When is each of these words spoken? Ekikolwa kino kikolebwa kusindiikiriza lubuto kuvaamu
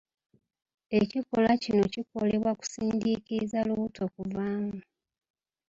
Ekikolwa 0.99 1.53
kino 1.63 1.83
kikolebwa 1.93 2.51
kusindiikiriza 2.59 3.59
lubuto 3.67 4.03
kuvaamu 4.13 4.75